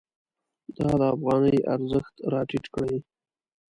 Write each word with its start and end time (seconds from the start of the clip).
دا 0.77 0.89
د 0.99 1.03
افغانۍ 1.15 1.57
ارزښت 1.73 2.15
راټیټ 2.33 2.65
کړی. 2.75 2.97